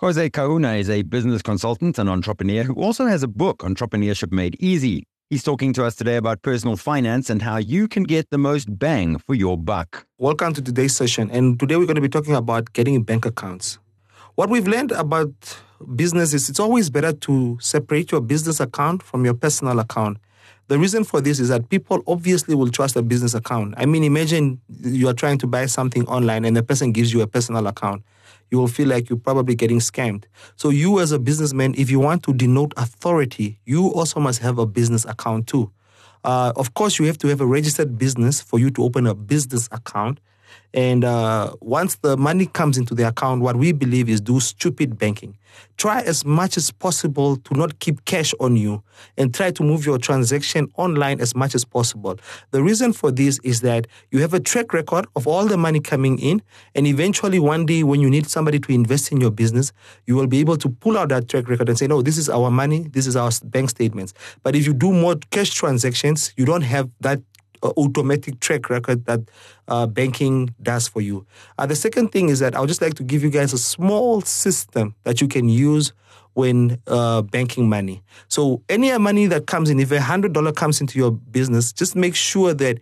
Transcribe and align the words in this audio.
Jose 0.00 0.28
Kahuna 0.28 0.74
is 0.74 0.90
a 0.90 1.00
business 1.00 1.40
consultant 1.40 1.98
and 1.98 2.10
entrepreneur 2.10 2.64
who 2.64 2.74
also 2.74 3.06
has 3.06 3.22
a 3.22 3.26
book, 3.28 3.60
Entrepreneurship 3.60 4.30
Made 4.30 4.54
Easy. 4.60 5.04
He's 5.30 5.42
talking 5.42 5.72
to 5.72 5.86
us 5.86 5.94
today 5.96 6.16
about 6.16 6.42
personal 6.42 6.76
finance 6.76 7.30
and 7.30 7.40
how 7.40 7.56
you 7.56 7.88
can 7.88 8.02
get 8.02 8.28
the 8.28 8.36
most 8.36 8.78
bang 8.78 9.16
for 9.16 9.34
your 9.34 9.56
buck. 9.56 10.06
Welcome 10.18 10.52
to 10.52 10.60
today's 10.60 10.94
session. 10.94 11.30
And 11.30 11.58
today 11.58 11.76
we're 11.76 11.86
going 11.86 11.94
to 11.94 12.02
be 12.02 12.10
talking 12.10 12.34
about 12.34 12.74
getting 12.74 13.02
bank 13.04 13.24
accounts. 13.24 13.78
What 14.34 14.50
we've 14.50 14.68
learned 14.68 14.92
about 14.92 15.32
business 15.94 16.34
is 16.34 16.50
it's 16.50 16.60
always 16.60 16.90
better 16.90 17.14
to 17.14 17.56
separate 17.62 18.12
your 18.12 18.20
business 18.20 18.60
account 18.60 19.02
from 19.02 19.24
your 19.24 19.32
personal 19.32 19.78
account. 19.78 20.18
The 20.68 20.78
reason 20.78 21.04
for 21.04 21.20
this 21.20 21.38
is 21.38 21.48
that 21.48 21.68
people 21.68 22.02
obviously 22.06 22.54
will 22.54 22.70
trust 22.70 22.96
a 22.96 23.02
business 23.02 23.34
account. 23.34 23.74
I 23.76 23.86
mean, 23.86 24.02
imagine 24.02 24.60
you 24.82 25.08
are 25.08 25.14
trying 25.14 25.38
to 25.38 25.46
buy 25.46 25.66
something 25.66 26.06
online 26.08 26.44
and 26.44 26.56
the 26.56 26.62
person 26.62 26.92
gives 26.92 27.12
you 27.12 27.22
a 27.22 27.26
personal 27.26 27.66
account 27.66 28.02
you 28.50 28.58
will 28.58 28.68
feel 28.68 28.88
like 28.88 29.08
you're 29.08 29.18
probably 29.18 29.54
getting 29.54 29.78
scammed. 29.78 30.24
So, 30.56 30.70
you 30.70 31.00
as 31.00 31.12
a 31.12 31.18
businessman, 31.18 31.74
if 31.76 31.90
you 31.90 32.00
want 32.00 32.22
to 32.24 32.32
denote 32.32 32.72
authority, 32.76 33.58
you 33.64 33.88
also 33.88 34.20
must 34.20 34.40
have 34.40 34.58
a 34.58 34.66
business 34.66 35.04
account 35.04 35.46
too. 35.46 35.70
Uh, 36.24 36.52
of 36.56 36.74
course, 36.74 36.98
you 36.98 37.06
have 37.06 37.18
to 37.18 37.28
have 37.28 37.40
a 37.40 37.46
registered 37.46 37.98
business 37.98 38.40
for 38.40 38.58
you 38.58 38.70
to 38.70 38.82
open 38.82 39.06
a 39.06 39.14
business 39.14 39.68
account. 39.72 40.20
And 40.74 41.04
uh, 41.04 41.54
once 41.60 41.96
the 41.96 42.18
money 42.18 42.46
comes 42.46 42.76
into 42.76 42.94
the 42.94 43.08
account, 43.08 43.40
what 43.40 43.56
we 43.56 43.72
believe 43.72 44.10
is 44.10 44.20
do 44.20 44.40
stupid 44.40 44.98
banking. 44.98 45.38
Try 45.78 46.02
as 46.02 46.22
much 46.24 46.58
as 46.58 46.70
possible 46.70 47.36
to 47.36 47.54
not 47.54 47.78
keep 47.78 48.04
cash 48.04 48.34
on 48.40 48.56
you 48.56 48.82
and 49.16 49.32
try 49.32 49.50
to 49.52 49.62
move 49.62 49.86
your 49.86 49.96
transaction 49.96 50.70
online 50.76 51.18
as 51.18 51.34
much 51.34 51.54
as 51.54 51.64
possible. 51.64 52.18
The 52.50 52.62
reason 52.62 52.92
for 52.92 53.10
this 53.10 53.38
is 53.42 53.62
that 53.62 53.86
you 54.10 54.20
have 54.20 54.34
a 54.34 54.40
track 54.40 54.74
record 54.74 55.06
of 55.16 55.26
all 55.26 55.46
the 55.46 55.56
money 55.56 55.80
coming 55.80 56.18
in, 56.18 56.42
and 56.74 56.86
eventually 56.86 57.38
one 57.38 57.64
day 57.64 57.82
when 57.82 58.00
you 58.00 58.10
need 58.10 58.26
somebody 58.26 58.58
to 58.60 58.72
invest 58.72 59.12
in 59.12 59.20
your 59.20 59.30
business, 59.30 59.72
you 60.06 60.14
will 60.14 60.26
be 60.26 60.40
able 60.40 60.58
to 60.58 60.68
pull 60.68 60.98
out 60.98 61.08
that 61.08 61.28
track 61.28 61.48
record 61.48 61.70
and 61.70 61.78
say, 61.78 61.86
No, 61.86 62.02
this 62.02 62.18
is 62.18 62.28
our 62.28 62.50
money, 62.50 62.88
this 62.90 63.06
is 63.06 63.16
our 63.16 63.30
bank 63.44 63.70
statements. 63.70 64.12
But 64.42 64.54
if 64.56 64.66
you 64.66 64.74
do 64.74 64.92
more 64.92 65.16
cash 65.30 65.54
transactions, 65.54 66.34
you 66.36 66.44
don't 66.44 66.62
have 66.62 66.90
that 67.00 67.20
automatic 67.62 68.40
track 68.40 68.70
record 68.70 69.04
that 69.06 69.20
uh, 69.68 69.86
banking 69.86 70.54
does 70.62 70.88
for 70.88 71.00
you. 71.00 71.26
Uh, 71.58 71.66
the 71.66 71.76
second 71.76 72.12
thing 72.12 72.28
is 72.28 72.38
that 72.40 72.54
I 72.54 72.60
would 72.60 72.68
just 72.68 72.82
like 72.82 72.94
to 72.94 73.02
give 73.02 73.22
you 73.22 73.30
guys 73.30 73.52
a 73.52 73.58
small 73.58 74.20
system 74.22 74.94
that 75.04 75.20
you 75.20 75.28
can 75.28 75.48
use 75.48 75.92
when 76.34 76.78
uh, 76.86 77.22
banking 77.22 77.68
money. 77.68 78.02
So 78.28 78.62
any 78.68 78.96
money 78.98 79.26
that 79.26 79.46
comes 79.46 79.70
in, 79.70 79.80
if 79.80 79.90
a 79.90 80.00
hundred 80.00 80.34
dollar 80.34 80.52
comes 80.52 80.80
into 80.80 80.98
your 80.98 81.10
business, 81.10 81.72
just 81.72 81.96
make 81.96 82.14
sure 82.14 82.52
that 82.54 82.78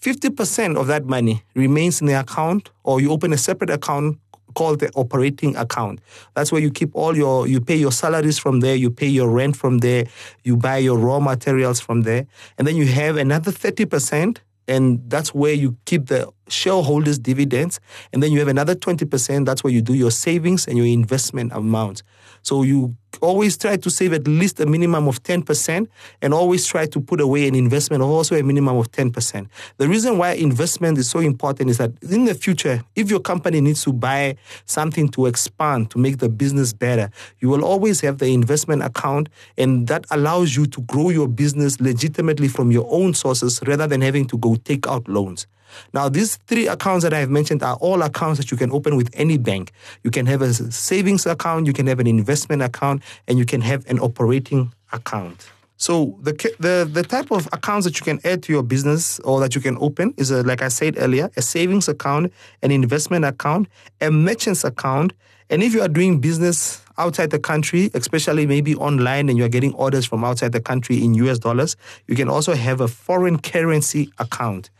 50% 0.00 0.76
of 0.76 0.86
that 0.88 1.04
money 1.04 1.42
remains 1.54 2.00
in 2.00 2.06
the 2.06 2.14
account 2.14 2.70
or 2.84 3.00
you 3.00 3.10
open 3.10 3.32
a 3.32 3.38
separate 3.38 3.70
account 3.70 4.18
called 4.58 4.80
the 4.80 4.90
operating 4.96 5.54
account. 5.56 6.00
That's 6.34 6.50
where 6.50 6.60
you 6.60 6.72
keep 6.72 6.90
all 6.94 7.16
your, 7.16 7.46
you 7.46 7.60
pay 7.60 7.76
your 7.76 7.92
salaries 7.92 8.38
from 8.38 8.58
there, 8.58 8.74
you 8.74 8.90
pay 8.90 9.06
your 9.06 9.28
rent 9.30 9.56
from 9.56 9.78
there, 9.78 10.06
you 10.42 10.56
buy 10.56 10.78
your 10.78 10.98
raw 10.98 11.20
materials 11.20 11.78
from 11.78 12.02
there. 12.02 12.26
And 12.56 12.66
then 12.66 12.76
you 12.76 12.86
have 12.86 13.16
another 13.16 13.52
30%, 13.52 14.38
and 14.66 15.08
that's 15.08 15.32
where 15.32 15.54
you 15.54 15.76
keep 15.84 16.06
the 16.06 16.28
shareholders' 16.52 17.18
dividends. 17.18 17.80
And 18.12 18.22
then 18.22 18.32
you 18.32 18.38
have 18.38 18.48
another 18.48 18.74
20%, 18.74 19.44
that's 19.44 19.64
where 19.64 19.72
you 19.72 19.82
do 19.82 19.94
your 19.94 20.10
savings 20.10 20.66
and 20.66 20.76
your 20.76 20.86
investment 20.86 21.52
amount. 21.52 22.02
So 22.42 22.62
you 22.62 22.96
always 23.20 23.56
try 23.56 23.76
to 23.76 23.90
save 23.90 24.12
at 24.12 24.26
least 24.28 24.60
a 24.60 24.66
minimum 24.66 25.08
of 25.08 25.22
10% 25.22 25.88
and 26.22 26.34
always 26.34 26.66
try 26.66 26.86
to 26.86 27.00
put 27.00 27.20
away 27.20 27.48
an 27.48 27.54
investment 27.54 28.02
of 28.02 28.08
also 28.08 28.36
a 28.36 28.42
minimum 28.42 28.76
of 28.76 28.90
10%. 28.92 29.48
The 29.76 29.88
reason 29.88 30.18
why 30.18 30.32
investment 30.32 30.98
is 30.98 31.10
so 31.10 31.18
important 31.18 31.70
is 31.70 31.78
that 31.78 31.92
in 32.02 32.26
the 32.26 32.34
future, 32.34 32.82
if 32.94 33.10
your 33.10 33.20
company 33.20 33.60
needs 33.60 33.82
to 33.84 33.92
buy 33.92 34.36
something 34.66 35.08
to 35.10 35.26
expand, 35.26 35.90
to 35.90 35.98
make 35.98 36.18
the 36.18 36.28
business 36.28 36.72
better, 36.72 37.10
you 37.40 37.48
will 37.48 37.64
always 37.64 38.00
have 38.02 38.18
the 38.18 38.32
investment 38.32 38.82
account 38.82 39.28
and 39.56 39.88
that 39.88 40.04
allows 40.10 40.56
you 40.56 40.66
to 40.66 40.80
grow 40.82 41.10
your 41.10 41.28
business 41.28 41.80
legitimately 41.80 42.48
from 42.48 42.70
your 42.70 42.86
own 42.90 43.14
sources 43.14 43.60
rather 43.66 43.86
than 43.86 44.00
having 44.00 44.26
to 44.26 44.38
go 44.38 44.54
take 44.56 44.86
out 44.86 45.08
loans. 45.08 45.46
Now, 45.92 46.08
these 46.08 46.36
three 46.46 46.68
accounts 46.68 47.04
that 47.04 47.12
I 47.12 47.20
have 47.20 47.30
mentioned 47.30 47.62
are 47.62 47.76
all 47.76 48.02
accounts 48.02 48.38
that 48.38 48.50
you 48.50 48.56
can 48.56 48.70
open 48.72 48.96
with 48.96 49.10
any 49.12 49.38
bank. 49.38 49.72
You 50.04 50.10
can 50.10 50.26
have 50.26 50.42
a 50.42 50.52
savings 50.52 51.26
account, 51.26 51.66
you 51.66 51.72
can 51.72 51.86
have 51.86 52.00
an 52.00 52.06
investment 52.06 52.62
account, 52.62 53.02
and 53.26 53.38
you 53.38 53.44
can 53.44 53.60
have 53.60 53.86
an 53.86 53.98
operating 53.98 54.72
account. 54.92 55.48
So 55.76 56.18
the 56.22 56.32
the 56.58 56.90
the 56.92 57.04
type 57.04 57.30
of 57.30 57.48
accounts 57.52 57.86
that 57.86 57.98
you 58.00 58.04
can 58.04 58.18
add 58.24 58.42
to 58.42 58.52
your 58.52 58.64
business 58.64 59.20
or 59.20 59.38
that 59.38 59.54
you 59.54 59.60
can 59.60 59.76
open 59.78 60.12
is 60.16 60.32
a, 60.32 60.42
like 60.42 60.60
I 60.60 60.68
said 60.68 60.96
earlier, 60.98 61.30
a 61.36 61.42
savings 61.42 61.88
account, 61.88 62.32
an 62.62 62.72
investment 62.72 63.24
account, 63.24 63.68
a 64.00 64.10
merchant's 64.10 64.64
account, 64.64 65.12
and 65.50 65.62
if 65.62 65.74
you 65.74 65.80
are 65.80 65.88
doing 65.88 66.18
business 66.18 66.82
outside 66.98 67.30
the 67.30 67.38
country, 67.38 67.90
especially 67.94 68.46
maybe 68.46 68.74
online 68.74 69.28
and 69.28 69.38
you're 69.38 69.48
getting 69.48 69.74
orders 69.74 70.04
from 70.04 70.24
outside 70.24 70.52
the 70.52 70.60
country 70.60 71.02
in 71.02 71.14
US 71.14 71.38
dollars, 71.38 71.76
you 72.06 72.16
can 72.16 72.28
also 72.28 72.54
have 72.54 72.80
a 72.80 72.88
foreign 72.88 73.38
currency 73.38 74.12
account. 74.18 74.70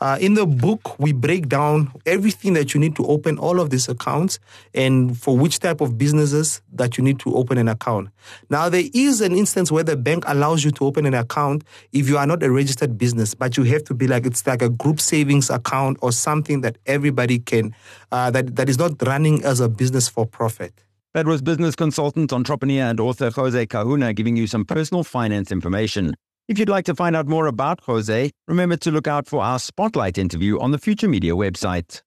Uh, 0.00 0.16
in 0.20 0.34
the 0.34 0.46
book, 0.46 0.98
we 0.98 1.12
break 1.12 1.48
down 1.48 1.90
everything 2.06 2.52
that 2.52 2.72
you 2.72 2.80
need 2.80 2.94
to 2.96 3.04
open 3.06 3.36
all 3.38 3.58
of 3.58 3.70
these 3.70 3.88
accounts 3.88 4.38
and 4.74 5.18
for 5.18 5.36
which 5.36 5.58
type 5.58 5.80
of 5.80 5.98
businesses 5.98 6.62
that 6.72 6.96
you 6.96 7.02
need 7.02 7.18
to 7.18 7.34
open 7.34 7.58
an 7.58 7.68
account. 7.68 8.08
Now, 8.48 8.68
there 8.68 8.84
is 8.94 9.20
an 9.20 9.32
instance 9.32 9.72
where 9.72 9.82
the 9.82 9.96
bank 9.96 10.24
allows 10.26 10.64
you 10.64 10.70
to 10.72 10.84
open 10.84 11.04
an 11.04 11.14
account 11.14 11.64
if 11.92 12.08
you 12.08 12.16
are 12.16 12.26
not 12.26 12.42
a 12.42 12.50
registered 12.50 12.96
business, 12.96 13.34
but 13.34 13.56
you 13.56 13.64
have 13.64 13.82
to 13.84 13.94
be 13.94 14.06
like, 14.06 14.24
it's 14.24 14.46
like 14.46 14.62
a 14.62 14.68
group 14.68 15.00
savings 15.00 15.50
account 15.50 15.98
or 16.00 16.12
something 16.12 16.60
that 16.60 16.78
everybody 16.86 17.40
can, 17.40 17.74
uh, 18.12 18.30
that, 18.30 18.54
that 18.54 18.68
is 18.68 18.78
not 18.78 19.02
running 19.04 19.44
as 19.44 19.58
a 19.58 19.68
business 19.68 20.08
for 20.08 20.26
profit. 20.26 20.72
That 21.18 21.26
was 21.26 21.42
business 21.42 21.74
consultant, 21.74 22.32
entrepreneur, 22.32 22.84
and 22.84 23.00
author 23.00 23.28
Jose 23.32 23.66
Kahuna 23.66 24.14
giving 24.14 24.36
you 24.36 24.46
some 24.46 24.64
personal 24.64 25.02
finance 25.02 25.50
information. 25.50 26.14
If 26.46 26.60
you'd 26.60 26.68
like 26.68 26.84
to 26.84 26.94
find 26.94 27.16
out 27.16 27.26
more 27.26 27.48
about 27.48 27.80
Jose, 27.86 28.30
remember 28.46 28.76
to 28.76 28.92
look 28.92 29.08
out 29.08 29.26
for 29.26 29.42
our 29.42 29.58
spotlight 29.58 30.16
interview 30.16 30.60
on 30.60 30.70
the 30.70 30.78
Future 30.78 31.08
Media 31.08 31.32
website. 31.32 32.02